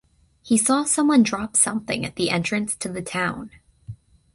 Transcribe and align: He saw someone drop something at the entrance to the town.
He 0.41 0.57
saw 0.57 0.83
someone 0.83 1.21
drop 1.21 1.55
something 1.55 2.03
at 2.07 2.15
the 2.15 2.31
entrance 2.31 2.75
to 2.77 2.89
the 2.89 3.03
town. 3.03 3.51